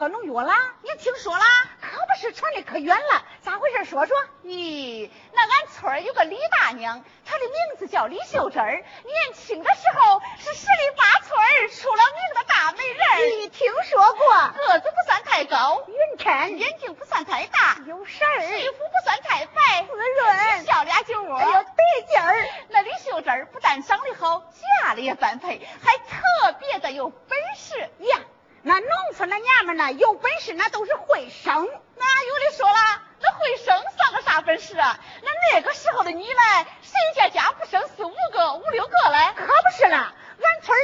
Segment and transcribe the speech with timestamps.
[0.00, 0.54] 喝农药了？
[0.80, 1.44] 你听说了？
[1.82, 3.84] 可不是传的可远了，咋回事？
[3.84, 4.16] 说说。
[4.44, 11.38] 咦，那俺村有个李大娘，她的名字叫李秀珍儿，年轻的时候是十里八村
[11.68, 13.40] 出了名的大美人。
[13.42, 14.32] 你听说过？
[14.66, 22.48] 个子不算太高，匀称，眼睛不算太大，有神儿，皮肤不算太白，滋润，笑脸酒窝，哎呦得劲儿。
[22.70, 24.50] 那李秀珍儿不但长得好，
[24.82, 28.18] 嫁了也般配，还特别的有本事呀。
[28.62, 31.66] 那农村的娘们呢，有本事那都是会生。
[31.96, 35.00] 那有的说了，那会生算个啥本事啊？
[35.22, 39.32] 那那个时候的你嘞，谁家家不生四五个、五六个嘞？
[39.34, 40.12] 可不是了，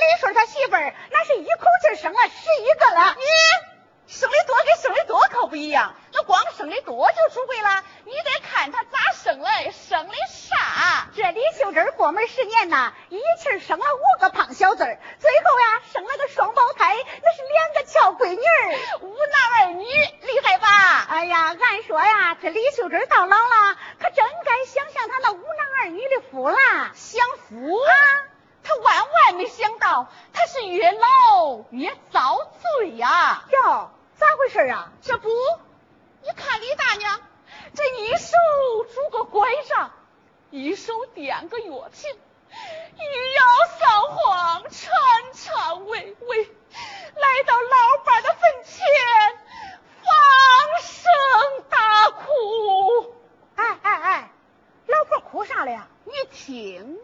[0.06, 3.16] 俺村李顺他媳妇儿那是一口气生了十一个了。
[3.16, 3.23] 你
[4.07, 11.09] 生的多跟生的多可不一样，那光生的多就出贵了，你得看他咋生嘞，生的啥？
[11.16, 20.68] 这李秀珍过门十年呐，一气生了五个胖小子儿，最后呀生了个双胞胎，那是两个俏闺女儿，五男二女，厉害吧？
[21.09, 26.57] 哎呀，俺说呀，这李秀珍到老了，可真该享享她那五男二女的福了。
[26.95, 27.93] 享福啊！
[28.77, 32.37] 他万万没想到，他是越老越遭
[32.79, 33.45] 罪呀！
[33.51, 34.91] 哟，咋回事啊？
[35.02, 35.29] 这不，
[36.23, 37.21] 你看李大娘，
[37.74, 38.37] 这一手
[38.95, 39.91] 拄个拐杖，
[40.51, 42.19] 一手掂个药瓶，
[42.97, 43.45] 一摇
[43.79, 44.93] 三晃，颤
[45.32, 48.85] 颤巍巍，来到老伴的坟前，
[50.02, 51.10] 放声
[51.71, 53.15] 大哭。
[53.54, 54.30] 哎哎哎，
[54.87, 55.88] 老婆哭啥了呀？
[56.04, 56.95] 你听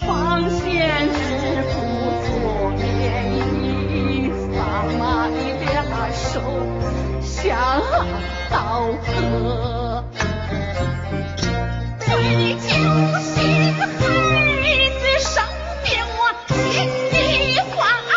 [0.00, 1.16] 纺线织
[1.70, 1.74] 布
[2.24, 2.28] 做
[2.76, 2.82] 棉
[3.36, 4.58] 衣，爸
[4.98, 5.74] 妈的两
[6.12, 6.22] 手
[7.22, 7.82] 像
[8.50, 8.54] 刀
[9.06, 10.04] 割，
[12.00, 12.06] 最
[12.54, 12.66] 揪
[13.20, 13.32] 心
[13.74, 13.78] 孩
[15.00, 15.32] 子生
[15.84, 16.54] 病我心
[17.12, 17.14] 里
[17.70, 17.74] 慌
[18.10, 18.12] 啊。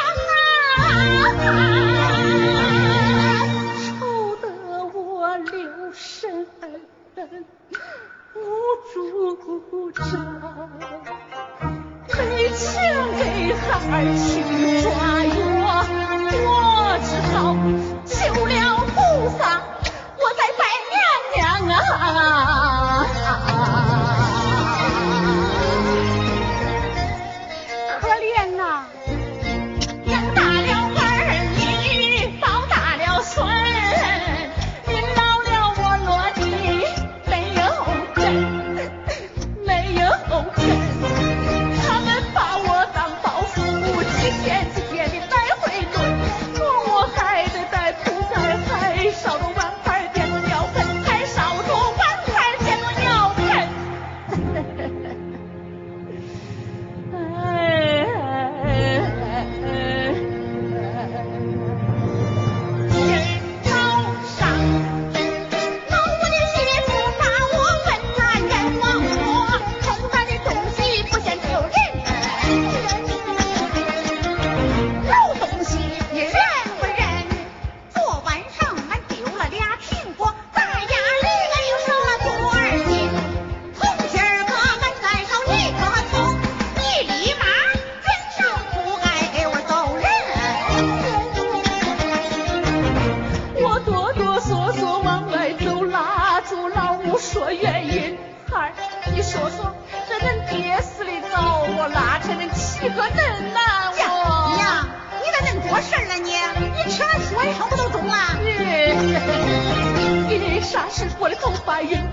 [21.71, 22.66] 啊。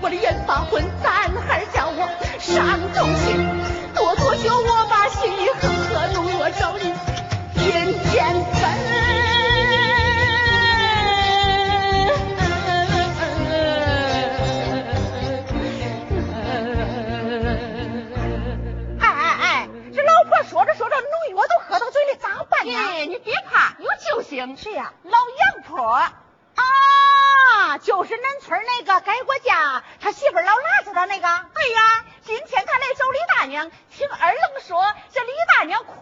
[0.05, 1.14] 我的院房混蛋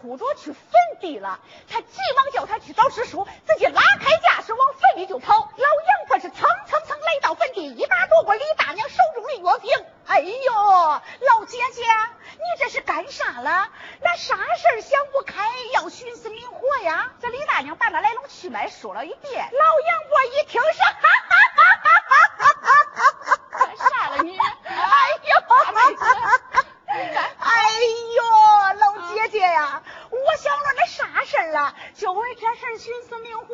[0.04, 0.60] 哭着去坟
[1.00, 5.32] 地了，他急忙叫他去找师叔，自己拉开架势往坟里就跑。
[5.34, 9.70] 老杨婆是蹭蹭蹭来到坟地，一把夺过李大娘手中的药瓶。
[10.06, 11.82] 哎呦，老姐姐，
[12.32, 13.70] 你这是干啥了？
[14.02, 17.10] 那啥事想不开，要寻死觅活呀？
[17.22, 19.48] 这李大娘把那来龙去脉说了一遍。
[19.52, 22.76] 老杨婆一听是，哈哈哈哈哈哈
[23.24, 23.40] 哈！
[23.58, 24.38] 干啥了你？
[24.38, 25.32] 哎呦，
[27.38, 27.52] 哎
[28.16, 28.22] 呦，
[28.78, 31.74] 老姐姐呀，我想了那啥事儿啊？
[31.94, 33.44] 就为这事寻死觅活。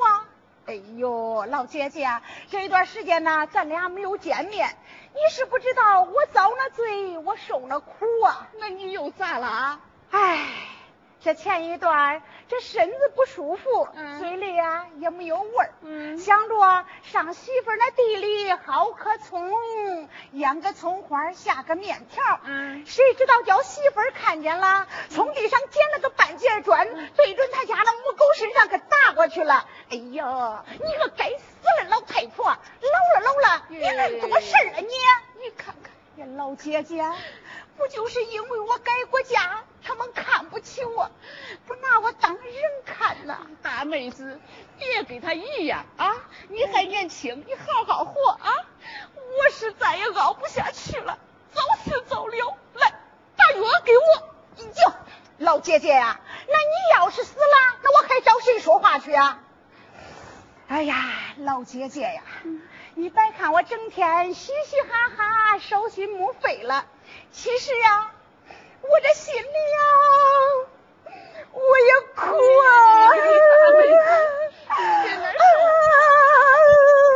[0.66, 2.20] 哎呦，老姐姐，
[2.50, 4.76] 这一段时间呢，咱俩没有见面。
[5.14, 8.48] 你是不知道我遭了罪，我受了苦啊！
[8.58, 9.80] 那你又咋了？
[10.10, 10.46] 哎，
[11.20, 13.88] 这前一段这身子不舒服，
[14.18, 15.74] 嘴里啊也没有味儿。
[15.82, 19.52] 嗯，想着上媳妇那地里薅棵葱，
[20.32, 22.40] 腌个葱花，下个面条。
[22.44, 29.66] 嗯，谁知道叫媳妇看见了，从地上捡了个半截砖，对准他家那母狗身上给打过去了。
[29.90, 31.49] 哎呀，你个该死的
[31.90, 35.42] 老太婆，老了老了，你恁多事儿啊你！
[35.42, 37.04] 你看看，呀老姐姐，
[37.76, 41.10] 不就是因为我改过嫁，他们看不起我，
[41.66, 42.44] 不拿我当人
[42.84, 43.38] 看呐？
[43.62, 44.40] 大妹子，
[44.78, 46.14] 别跟他一样啊！
[46.48, 48.54] 你还年轻，你好好活啊！
[49.14, 51.18] 我是再也熬不下去了，
[51.52, 52.56] 走死走了。
[52.74, 52.92] 来，
[53.36, 54.30] 把药给我。
[54.58, 54.92] 哟，
[55.38, 59.42] 老姐姐呀，那你要是死了，那我还找谁说话去啊？
[60.70, 60.94] 哎呀，
[61.38, 62.22] 老姐姐呀，
[62.94, 66.86] 你别看我整天嘻嘻哈哈、手心木肺了，
[67.32, 68.12] 其实呀，
[68.80, 69.80] 我这心里呀，
[71.50, 72.22] 我也苦
[72.60, 73.10] 啊。
[73.10, 73.16] 大
[73.72, 73.98] 妹子，
[75.02, 75.38] 别难受。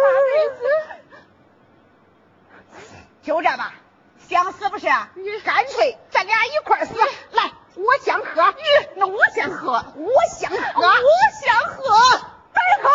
[0.02, 0.66] 大妹子，
[3.22, 3.72] 就这吧，
[4.28, 4.88] 想死不是？
[5.44, 6.92] 干脆咱俩一块死。
[7.30, 8.52] 来，我想喝，
[8.96, 10.90] 那我先喝，我想喝，我
[11.40, 12.18] 想喝，
[12.52, 12.90] 白喝。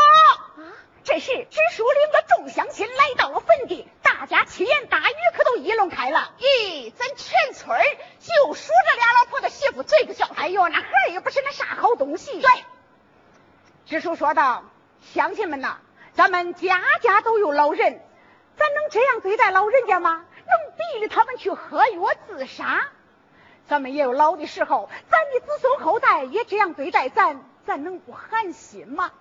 [1.45, 6.33] 支书领着众乡亲来到了坟地，大家七言大语可都议论开了。
[6.39, 7.80] 咦，咱全村
[8.19, 10.27] 就数这俩老婆的媳妇最不孝。
[10.36, 12.41] 哎呦，那孩儿也不是那啥好东西。
[12.41, 12.50] 对，
[13.86, 14.63] 支书说道
[15.13, 15.77] ：“乡亲们呐，
[16.13, 18.01] 咱们家家都有老人，
[18.58, 20.25] 咱能这样对待老人家吗？
[20.48, 22.88] 能逼着他们去喝药自杀？
[23.67, 29.12] 咱们也有老的时候，咱的子孙后代也这样对待咱，咱能不寒心吗？”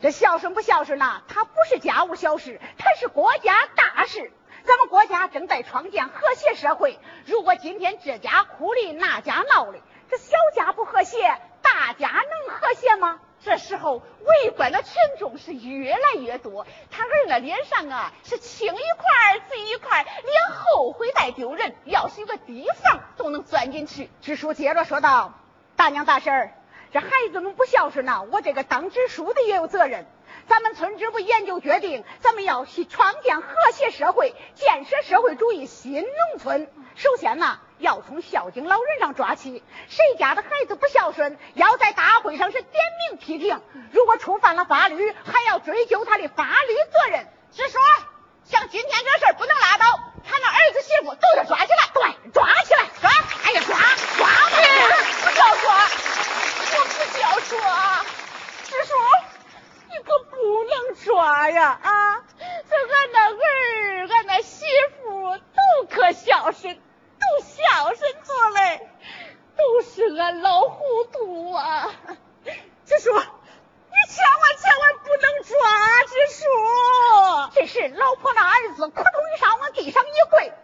[0.00, 1.22] 这孝顺不孝顺呐？
[1.28, 4.32] 它不是家务小事，它是国家大事。
[4.64, 9.78] 咱们国家正在创建和谐社会，如果今天这家哭的那家闹的，
[10.10, 13.20] 这小家不和谐，大家能和谐吗？
[13.42, 14.02] 这时候
[14.42, 21.74] 围观的群众是越来越多，他儿那脸上啊是青一块紫一块，连后悔带丢人。
[21.84, 24.08] 要是有个地缝都能钻进去。
[24.22, 25.34] 支书接着说道
[25.76, 26.54] ：“大娘大婶儿。”
[26.94, 30.06] 这孩子们不孝顺呐，我这个当支书的也有责任。
[30.46, 36.70] 咱们村支部研究决定，咱们要创建和谐社会，建设社会主义新农村。
[36.94, 39.64] 首先呐，要从孝敬老人上抓起。
[39.88, 43.60] 谁家的孩子不孝顺，要在大会上是点名批评。
[43.90, 47.26] 如果触犯了法律，还要追究他的法律责任。
[47.50, 47.78] 支书，
[48.44, 49.84] 像今天这事儿不能拉倒，
[50.24, 51.90] 他那儿子媳妇都得抓起来。
[51.92, 53.10] 对，抓起来，抓！
[53.46, 53.76] 哎呀，抓
[54.16, 54.63] 抓！
[57.44, 58.04] 叔啊。
[58.64, 58.94] 支书，
[59.90, 62.24] 你可不能抓呀啊！
[62.38, 64.64] 这俺那儿，俺那媳
[64.96, 68.88] 妇都可孝顺，都孝顺着嘞，
[69.56, 71.90] 都是俺老糊涂啊！
[72.86, 73.22] 支书，你
[74.08, 76.42] 千万千万不能抓，支书！
[77.54, 80.54] 这是，老婆那儿子扑通一声往地上一跪，娘。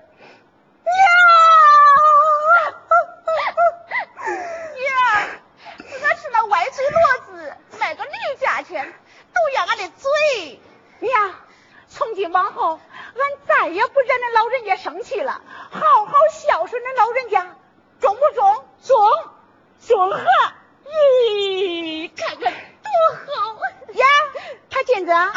[20.00, 20.18] 恭贺！
[20.88, 22.88] 咦，看看多
[23.20, 23.52] 好
[23.92, 24.06] 呀！
[24.70, 25.30] 他金子啊，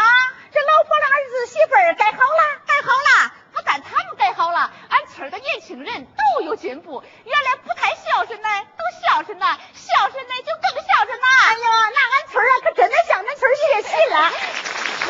[0.54, 3.34] 这老婆的儿子媳妇儿改好了，改好了。
[3.52, 7.04] 不但他们改好了，俺村的年轻人都有进步。
[7.26, 11.28] 原来不太孝顺的，都孝顺了；孝顺的，就更孝顺了。
[11.44, 14.32] 哎呀，那俺村啊，可真的向俺村学习了。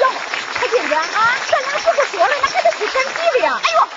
[0.02, 0.10] 哟，
[0.56, 1.06] 他金子啊，
[1.46, 3.62] 咱俩不是说了，那还得去赶集的呀。
[3.64, 3.88] 哎呦，